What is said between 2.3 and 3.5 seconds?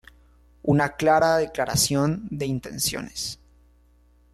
de intenciones.